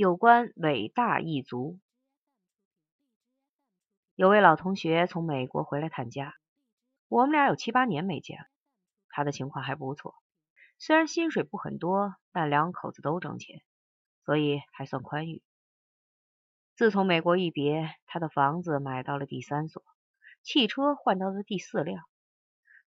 [0.00, 1.78] 有关伟大一族。
[4.14, 6.34] 有位老同学从美国回来探家，
[7.08, 8.46] 我们俩有七八年没见了。
[9.10, 10.14] 他的情况还不错，
[10.78, 13.60] 虽然薪水不很多，但两口子都挣钱，
[14.24, 15.42] 所以还算宽裕。
[16.76, 19.84] 自从美国一别，他的房子买到了第三所，
[20.42, 22.04] 汽车换到了第四辆。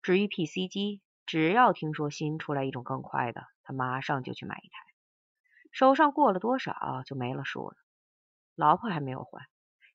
[0.02, 4.83] 至于 PC 机，只要听说新出来一种更快的，他马上就去买一台。
[5.74, 7.76] 手上过了多少就没了数了。
[8.56, 9.48] 老婆还没有还，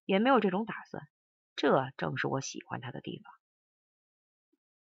[0.04, 1.08] 也没有这种打算。
[1.54, 3.32] 这正是我喜欢他的地方。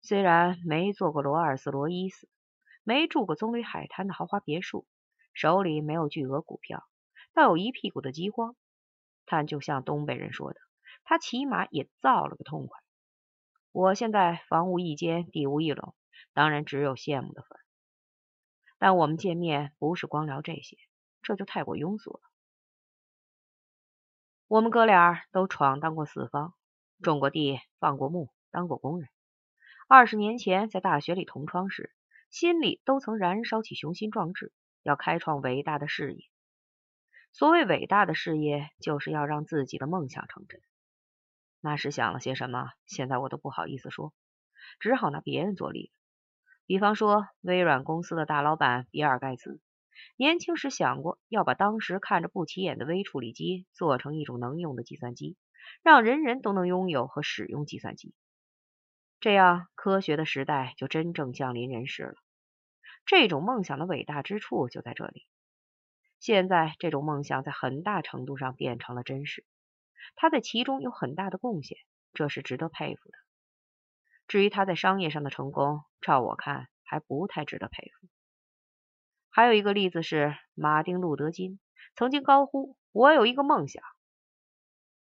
[0.01, 2.29] 虽然没做过罗尔斯罗伊斯，
[2.83, 4.87] 没住过棕榈海滩的豪华别墅，
[5.33, 6.87] 手里没有巨额股票，
[7.33, 8.55] 倒有一屁股的饥荒。
[9.25, 10.61] 但就像东北人说的，
[11.03, 12.79] 他起码也造了个痛快。
[13.73, 15.93] 我现在房无一间，地无一垄，
[16.33, 17.58] 当然只有羡慕的份。
[18.79, 20.77] 但我们见面不是光聊这些，
[21.21, 22.21] 这就太过庸俗了。
[24.47, 26.55] 我们哥俩都闯荡过四方，
[27.03, 29.09] 种过地，放过牧，当过工人。
[29.87, 31.93] 二十年前在大学里同窗时，
[32.29, 36.25] 心里都曾燃烧起雄心壮志，要开创伟大的事业。
[37.31, 40.61] 所谓伟大的事业，就是要让自己的梦想成真。
[41.59, 44.13] 那时想了些什么，现在我都不好意思说，
[44.79, 45.98] 只好拿别人做例子。
[46.69, 49.59] 比方说，微软公司的大老板比尔盖茨。
[50.17, 55.35] 年轻时想过要把当时看着不起眼的微处理机做成一种能用的计算机，
[55.81, 58.13] 让人人都能拥有和使用计算机，
[59.19, 62.13] 这样科学的时代就真正降临人世了。
[63.03, 65.25] 这种梦想的伟大之处就在这里。
[66.19, 69.43] 现在这种梦想在很大程度上变成了真实，
[70.15, 71.79] 他在其中有很大的贡献，
[72.13, 73.17] 这是值得佩服的。
[74.29, 78.07] 至于他在商业上的成功，照我看还不太值得佩服。
[79.31, 81.59] 还有一个例子是，马丁·路德·金
[81.95, 83.81] 曾经高呼：“我有一个梦想。”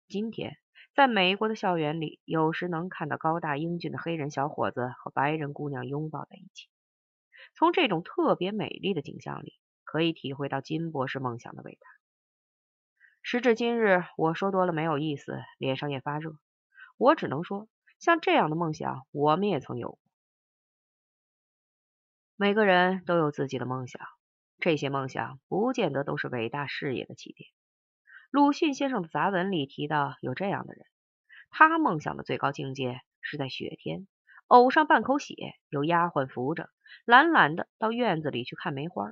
[0.08, 0.58] 今天，
[0.94, 6.70] 在美国的校园里，有时能看到高大英俊的黑人小伙子和白人姑娘拥抱在一起。
[7.56, 11.88] 从这种特别美丽的景象里，可以体会到金博士梦想的伟大。
[13.24, 16.38] 时至今日，我说多了没有意思，脸上也发热。
[16.98, 17.68] 我只能说，
[18.00, 20.00] 像这样的梦想，我们也曾有过。
[22.38, 24.02] 每个人都有自己的梦想，
[24.60, 27.50] 这些梦想不见得都是伟大事业的起点。
[28.32, 30.86] 鲁迅先生的杂文里提到有这样的人，
[31.50, 34.08] 他梦想的最高境界是在雪天
[34.48, 35.36] 呕上半口血，
[35.68, 36.70] 有丫鬟扶着，
[37.04, 39.12] 懒懒的到院子里去看梅花。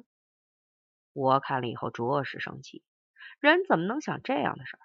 [1.11, 2.83] 我看了以后着实生气，
[3.41, 4.79] 人怎么能想这样的事儿？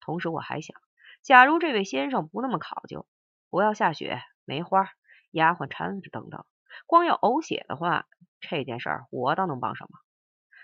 [0.00, 0.78] 同时我还想，
[1.22, 3.06] 假如这位先生不那么考究，
[3.50, 4.88] 不要下雪、梅花、
[5.32, 6.46] 丫鬟搀着等等。
[6.86, 8.06] 光要呕血的话，
[8.40, 10.00] 这件事儿我倒能帮上忙。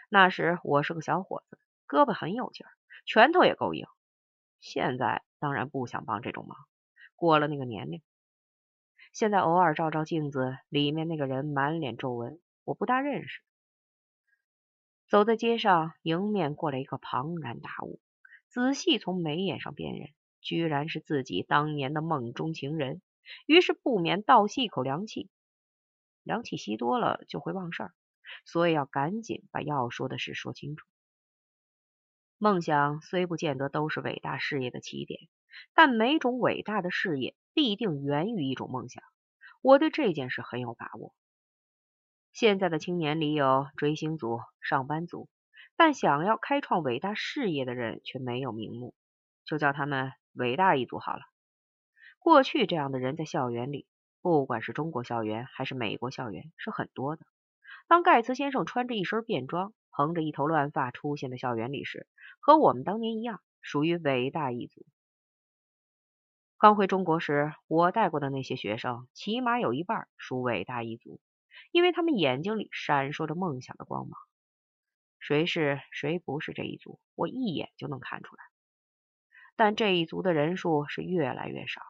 [0.08, 1.58] 那时我是个小伙子，
[1.88, 2.70] 胳膊很有劲儿，
[3.04, 3.86] 拳头也够硬。
[4.60, 6.56] 现在当然不想帮这种忙，
[7.16, 8.02] 过了那个年龄。
[9.12, 13.41] 现在偶尔照照镜子，里面那个人满脸皱纹，我不大认识。
[15.08, 18.00] 走在街上，迎面过来一个庞然大物，
[18.48, 20.10] 仔细从眉眼上辨认，
[20.47, 23.03] 居然是自己当年的梦中情人，
[23.47, 25.29] 于是不免倒吸一口凉气。
[26.23, 27.95] 凉气吸多了就会忘事儿，
[28.45, 30.87] 所以要赶紧把要说的事说清楚。
[32.39, 35.19] 梦想虽不见得都是伟大事业的起点，
[35.75, 39.03] 但每种伟大的事业必定源于一种梦想。
[39.63, 41.13] 我对这件事很有把握。
[42.33, 45.28] 现在的青年里有追星族、上班族，
[45.75, 48.95] 但想要开创伟大事业的人却没有名目，
[49.45, 51.22] 就叫他们伟大一族好了。
[52.19, 53.86] 过去这样的人在校园里。
[54.22, 57.24] 不管是中国校园还是美国校园，是很多的。
[57.86, 62.08] 当盖茨先生穿着一身便装，横着一头乱发出现在校园里时，
[62.41, 64.84] 和我们当年一样，属于伟大一族。
[66.58, 71.20] 刚回中国时，我带过的那些学生，起码有一半属伟大一族，
[71.70, 74.18] 因为他们眼睛里闪烁着梦想的光芒。
[75.21, 78.42] 谁是谁不是这一族，我一眼就能看出来。
[79.56, 81.86] 但这一族的人数是越来越少了。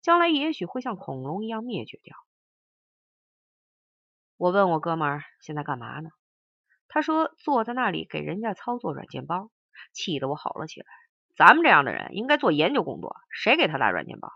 [0.00, 2.16] 将来也许会像恐龙一样灭绝掉。
[4.36, 6.10] 我问我哥们儿现在干嘛呢？
[6.88, 9.50] 他说坐在那里给人家操作软件包，
[9.92, 10.86] 气得我吼了起来。
[11.36, 14.30] 咱们这样的人应该做研究工作，谁给他打软件包？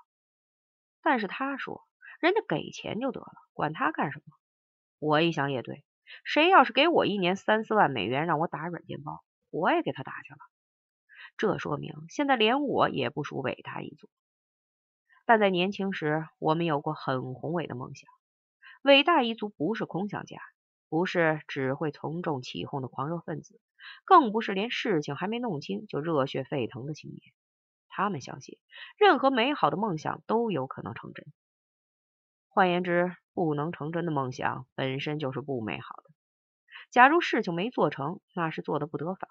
[1.02, 1.86] 但是他说
[2.20, 4.36] 人家给钱就得了，管他干什么？
[4.98, 5.84] 我一想也对，
[6.24, 10.38] 谁要是给我一年三四万美元让我打软件包，我也给他打去了。
[11.36, 14.08] 这说明现在连我也不属伟大一族。
[15.24, 18.08] 但在年轻时，我们有过很宏伟的梦想。
[18.82, 20.38] 伟大一族不是空想家，
[20.88, 23.60] 不是只会从众起哄的狂热分子，
[24.04, 27.20] 更不是连事情还没弄清就热血沸腾的青年。
[27.88, 28.58] 他们相信，
[28.96, 31.26] 任何美好的梦想都有可能成真。
[32.48, 36.10] 换言之，不能成真的梦想本身就是不美好的。
[36.90, 39.26] 假如事情没做成，那是做的不得法；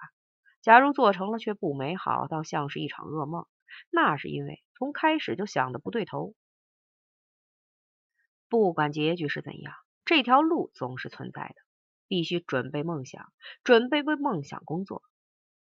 [0.65, 3.45] 假如做成了却不美好，倒像是一场噩梦，
[3.91, 6.33] 那是因为从开始就想的不对头。
[8.49, 9.75] 不管结局是怎样，
[10.05, 11.55] 这条路总是存在的。
[12.07, 13.31] 必须准备梦想，
[13.63, 15.03] 准备为梦想工作。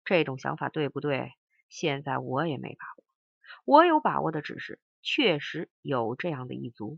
[0.03, 1.31] 这种想法对不对？
[1.69, 3.03] 现在我也没把握。
[3.65, 6.97] 我有把握的只是，确实有这样的一族。